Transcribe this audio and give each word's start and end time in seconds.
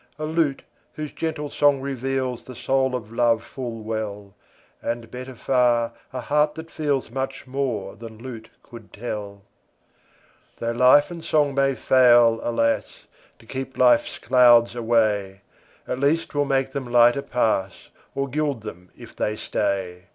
A 0.17 0.25
lute 0.25 0.63
whose 0.93 1.11
gentle 1.11 1.51
song 1.51 1.79
reveals 1.79 2.43
The 2.45 2.55
soul 2.55 2.95
of 2.95 3.11
love 3.13 3.43
full 3.43 3.83
well; 3.83 4.33
And, 4.81 5.11
better 5.11 5.35
far, 5.35 5.91
a 6.11 6.21
heart 6.21 6.55
that 6.55 6.71
feels 6.71 7.11
Much 7.11 7.45
more 7.45 7.95
than 7.95 8.17
lute 8.17 8.49
could 8.63 8.91
tell. 8.93 9.43
Tho' 10.57 10.71
love 10.71 11.11
and 11.11 11.23
song 11.23 11.53
may 11.53 11.75
fail, 11.75 12.39
alas! 12.41 13.05
To 13.37 13.45
keep 13.45 13.77
life's 13.77 14.17
clouds 14.17 14.75
away, 14.75 15.41
At 15.87 15.99
least 15.99 16.29
'twill 16.29 16.45
make 16.45 16.71
them 16.71 16.91
lighter 16.91 17.21
pass, 17.21 17.89
Or 18.15 18.27
gild 18.27 18.61
them 18.61 18.89
if 18.97 19.15
they 19.15 19.35
stay. 19.35 20.05